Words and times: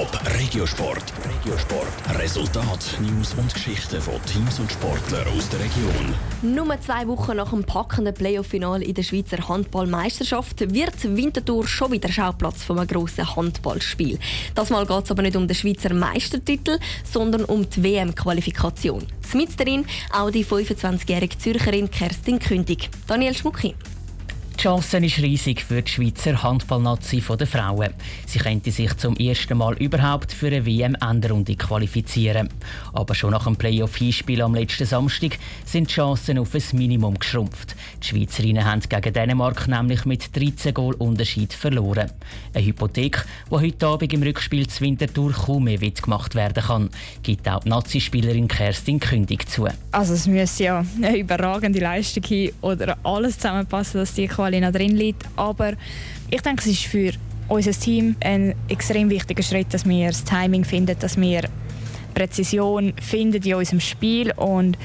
Top 0.00 0.18
Regiosport. 0.38 1.12
Regiosport. 1.28 2.18
Resultat, 2.18 2.98
News 3.02 3.34
und 3.34 3.52
Geschichten 3.52 4.00
von 4.00 4.14
Teams 4.24 4.58
und 4.58 4.72
Sportlern 4.72 5.28
aus 5.28 5.46
der 5.50 5.60
Region. 5.60 6.14
Nur 6.40 6.80
zwei 6.80 7.06
Wochen 7.06 7.36
nach 7.36 7.50
dem 7.50 7.64
packenden 7.64 8.14
Playoff-Final 8.14 8.82
in 8.82 8.94
der 8.94 9.02
Schweizer 9.02 9.46
Handballmeisterschaft 9.46 10.72
wird 10.72 11.04
Winterthur 11.04 11.68
schon 11.68 11.92
wieder 11.92 12.10
Schauplatz 12.10 12.62
von 12.62 12.78
einem 12.78 12.88
grossen 12.88 13.36
Handballspiel. 13.36 14.18
Das 14.54 14.70
Mal 14.70 14.86
geht 14.86 15.04
es 15.04 15.10
aber 15.10 15.20
nicht 15.20 15.36
um 15.36 15.46
den 15.46 15.54
Schweizer 15.54 15.92
Meistertitel, 15.92 16.78
sondern 17.04 17.44
um 17.44 17.68
die 17.68 17.82
WM-Qualifikation. 17.82 19.06
Mit 19.34 19.60
darin 19.60 19.84
auch 20.14 20.30
die 20.30 20.46
25-jährige 20.46 21.36
Zürcherin 21.36 21.90
Kerstin 21.90 22.38
Kündig. 22.38 22.88
Daniel 23.06 23.34
Schmucki. 23.34 23.74
Die 24.60 24.64
Chance 24.64 24.98
ist 24.98 25.22
riesig 25.22 25.62
für 25.62 25.80
die 25.80 25.90
Schweizer 25.90 26.42
Handballnazi 26.42 27.22
der 27.26 27.46
Frauen. 27.46 27.94
Sie 28.26 28.38
könnte 28.38 28.70
sich 28.70 28.94
zum 28.98 29.16
ersten 29.16 29.56
Mal 29.56 29.74
überhaupt 29.78 30.34
für 30.34 30.48
eine 30.48 30.66
WM-Endrunde 30.66 31.56
qualifizieren. 31.56 32.50
Aber 32.92 33.14
schon 33.14 33.30
nach 33.30 33.44
dem 33.44 33.56
Playoff-Hinspiel 33.56 34.42
am 34.42 34.54
letzten 34.54 34.84
Samstag 34.84 35.38
sind 35.64 35.88
die 35.88 35.94
Chancen 35.94 36.36
auf 36.36 36.54
ein 36.54 36.62
Minimum 36.74 37.18
geschrumpft. 37.18 37.74
Die 38.02 38.08
Schweizerinnen 38.08 38.66
haben 38.66 38.82
gegen 38.86 39.14
Dänemark 39.14 39.66
nämlich 39.66 40.04
mit 40.04 40.36
13 40.36 40.74
Goal 40.74 40.92
Unterschied 40.96 41.54
verloren. 41.54 42.12
Eine 42.52 42.66
Hypothek, 42.66 43.24
die 43.50 43.54
heute 43.54 43.86
Abend 43.86 44.12
im 44.12 44.22
Rückspiel 44.22 44.66
zu 44.66 44.82
Winterthur 44.82 45.32
kaum 45.32 45.64
mehr 45.64 45.78
gemacht 45.78 46.34
werden 46.34 46.62
kann, 46.62 46.90
gibt 47.22 47.48
auch 47.48 47.60
die 47.60 47.70
Nazi-Spielerin 47.70 48.46
Kerstin 48.46 49.00
Kündig 49.00 49.48
zu. 49.48 49.68
Also 49.90 50.12
es 50.12 50.26
müsste 50.26 50.64
ja 50.64 50.84
eine 50.98 51.16
überragende 51.16 51.80
Leistung 51.80 52.24
sein 52.28 52.50
oder 52.60 52.98
alles 53.04 53.38
zusammenpassen, 53.38 54.00
dass 54.00 54.12
die 54.12 54.28
Quali 54.28 54.49
noch 54.58 54.72
drin 54.72 54.96
liegt. 54.96 55.24
Aber 55.36 55.72
ich 56.30 56.40
denke, 56.40 56.62
es 56.62 56.66
ist 56.66 56.84
für 56.84 57.12
unser 57.48 57.72
Team 57.72 58.16
ein 58.20 58.54
extrem 58.68 59.10
wichtiger 59.10 59.42
Schritt, 59.42 59.72
dass 59.74 59.86
wir 59.86 60.08
das 60.08 60.24
Timing 60.24 60.64
finden, 60.64 60.96
dass 60.98 61.20
wir 61.20 61.42
Präzision 62.14 62.92
finden 63.00 63.42
in 63.42 63.54
unserem 63.54 63.80
Spiel 63.80 64.32
und 64.32 64.76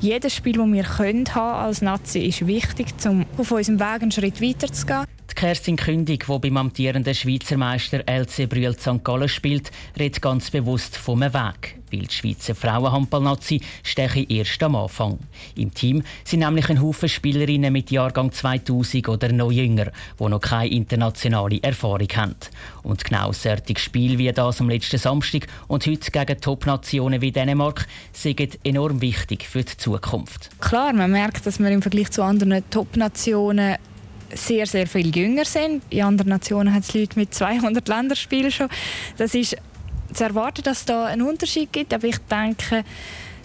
jedes 0.00 0.34
Spiel, 0.34 0.54
das 0.54 0.66
wir 0.66 0.82
können 0.82 1.24
haben 1.34 1.66
als 1.66 1.82
Nazi, 1.82 2.20
ist 2.20 2.46
wichtig, 2.46 2.88
um 3.06 3.24
auf 3.38 3.50
unserem 3.50 3.78
Weg 3.78 4.02
einen 4.02 4.10
Schritt 4.10 4.40
weiter 4.40 4.72
zu 4.72 4.86
gehen. 4.86 5.04
Die 5.32 5.40
Kerstin 5.46 5.76
Kündig, 5.76 6.26
die 6.26 6.38
beim 6.38 6.56
amtierenden 6.58 7.14
Schweizer 7.14 7.56
Meister 7.56 8.06
LC 8.06 8.48
Brühl 8.48 8.78
St. 8.78 9.02
Gallen 9.02 9.30
spielt, 9.30 9.70
redet 9.98 10.20
ganz 10.20 10.50
bewusst 10.50 10.94
vom 10.94 11.20
Weg, 11.20 11.80
weil 11.90 12.02
die 12.02 12.12
Schweizer 12.12 12.54
Frauenhandballnazi 12.54 13.62
steche 13.82 14.26
erst 14.28 14.62
am 14.62 14.76
Anfang. 14.76 15.18
Im 15.56 15.72
Team 15.72 16.02
sind 16.22 16.40
nämlich 16.40 16.68
ein 16.68 16.82
Haufen 16.82 17.08
Spielerinnen 17.08 17.72
mit 17.72 17.90
Jahrgang 17.90 18.30
2000 18.30 19.08
oder 19.08 19.32
noch 19.32 19.50
jünger, 19.50 19.90
die 20.20 20.24
noch 20.24 20.40
keine 20.40 20.70
internationale 20.70 21.62
Erfahrung 21.62 22.08
haben. 22.14 22.36
Und 22.82 23.02
genau 23.02 23.32
solche 23.32 23.78
Spiel 23.78 24.18
wie 24.18 24.30
das 24.30 24.60
am 24.60 24.68
letzten 24.68 24.98
Samstag 24.98 25.46
und 25.66 25.86
heute 25.86 26.10
gegen 26.10 26.40
Top-Nationen 26.40 27.22
wie 27.22 27.32
Dänemark 27.32 27.86
sind 28.12 28.58
enorm 28.64 29.00
wichtig 29.00 29.48
für 29.48 29.64
die 29.64 29.76
Zukunft. 29.78 30.50
Klar, 30.60 30.92
man 30.92 31.10
merkt, 31.10 31.46
dass 31.46 31.58
wir 31.58 31.70
im 31.70 31.80
Vergleich 31.80 32.10
zu 32.10 32.22
anderen 32.22 32.62
Top-Nationen 32.68 33.76
sehr, 34.34 34.66
sehr 34.66 34.86
viel 34.86 35.14
jünger 35.14 35.44
sind. 35.44 35.82
In 35.90 36.02
anderen 36.02 36.30
Nationen 36.30 36.72
hat 36.74 36.84
es 36.84 36.94
Leute 36.94 37.18
mit 37.18 37.34
200 37.34 37.86
Länderspielen 37.88 38.50
schon. 38.50 38.68
Das 39.16 39.34
ist 39.34 39.56
zu 40.12 40.24
erwarten, 40.24 40.62
dass 40.62 40.80
es 40.80 40.84
da 40.84 41.06
einen 41.06 41.22
Unterschied 41.22 41.72
gibt. 41.72 41.94
Aber 41.94 42.06
ich 42.06 42.18
denke, 42.30 42.84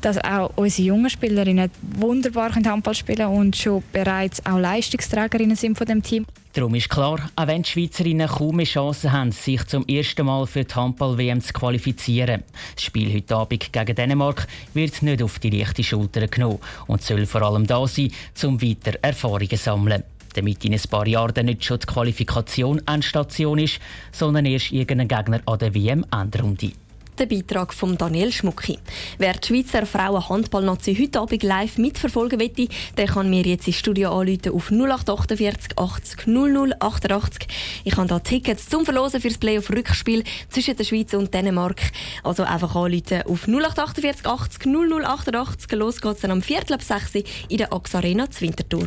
dass 0.00 0.18
auch 0.18 0.52
unsere 0.56 0.88
jungen 0.88 1.10
Spielerinnen 1.10 1.70
wunderbar 1.96 2.54
Handball 2.54 2.94
spielen 2.94 3.18
können 3.18 3.36
und 3.36 3.56
schon 3.56 3.82
bereits 3.92 4.44
auch 4.46 4.58
Leistungsträgerinnen 4.58 5.56
sind 5.56 5.76
von 5.76 5.86
dem 5.86 6.02
Team. 6.02 6.26
Darum 6.52 6.74
ist 6.74 6.88
klar, 6.88 7.30
auch 7.36 7.46
wenn 7.46 7.62
die 7.62 7.68
Schweizerinnen 7.68 8.26
kaum 8.26 8.62
Chancen 8.64 9.12
haben, 9.12 9.32
sich 9.32 9.64
zum 9.66 9.86
ersten 9.86 10.26
Mal 10.26 10.46
für 10.46 10.64
die 10.64 10.74
Handball-WM 10.74 11.40
zu 11.40 11.52
qualifizieren. 11.52 12.42
Das 12.74 12.84
Spiel 12.84 13.12
heute 13.14 13.36
Abend 13.36 13.72
gegen 13.72 13.94
Dänemark 13.94 14.46
wird 14.74 15.02
nicht 15.02 15.22
auf 15.22 15.38
die 15.38 15.50
leichte 15.50 15.84
Schulter 15.84 16.26
genommen 16.26 16.58
und 16.86 17.02
soll 17.02 17.26
vor 17.26 17.42
allem 17.42 17.66
da 17.66 17.86
sein, 17.86 18.10
um 18.44 18.60
weiter 18.62 18.98
Erfahrungen 19.02 19.50
zu 19.50 19.56
sammeln 19.56 20.02
damit 20.34 20.64
in 20.64 20.74
ein 20.74 20.80
paar 20.90 21.06
Jahren 21.06 21.46
nicht 21.46 21.64
schon 21.64 21.78
die 21.78 21.86
Qualifikation 21.86 22.82
Endstation 22.86 23.58
ist, 23.58 23.80
sondern 24.12 24.46
erst 24.46 24.72
irgendein 24.72 25.08
Gegner 25.08 25.40
an 25.46 25.58
der 25.58 25.74
WM-Endrunde 25.74 26.72
der 27.18 27.26
Beitrag 27.26 27.74
von 27.74 27.98
Daniel 27.98 28.32
Schmucki. 28.32 28.78
Wer 29.18 29.34
die 29.34 29.46
Schweizer 29.46 29.86
Frauen-Handball-Nazi 29.86 30.94
heute 30.94 31.20
Abend 31.20 31.42
live 31.42 31.78
mitverfolgen 31.78 32.38
möchte, 32.38 32.68
der 32.96 33.06
kann 33.06 33.30
mir 33.30 33.42
jetzt 33.42 33.66
ins 33.66 33.76
Studio 33.76 34.12
anrufen 34.18 34.52
auf 34.52 34.70
0848 34.70 35.78
80 35.78 36.26
00 36.26 36.74
88. 36.78 37.48
Ich 37.84 37.96
habe 37.96 38.08
hier 38.08 38.22
Tickets 38.22 38.68
zum 38.68 38.84
Verlosen 38.84 39.20
für 39.20 39.28
das 39.28 39.38
Playoff-Rückspiel 39.38 40.24
zwischen 40.48 40.76
der 40.76 40.84
Schweiz 40.84 41.12
und 41.14 41.32
Dänemark. 41.34 41.80
Also 42.22 42.44
einfach 42.44 42.74
anrufen 42.74 43.22
auf 43.26 43.48
0848 43.48 44.26
80 44.26 44.66
00 44.66 45.04
88. 45.04 45.72
Los 45.72 46.00
geht's 46.00 46.20
dann 46.20 46.30
am 46.30 46.42
Viertel 46.42 46.74
ab 46.74 46.82
6 46.82 47.24
in 47.48 47.58
der 47.58 47.72
AXE 47.72 47.98
Arena 47.98 48.30
zu 48.30 48.42
Winterthur. 48.42 48.86